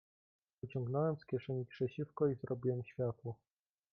[0.61, 3.35] "Wyciągnąłem z kieszeni krzesiwko i zrobiłem światło."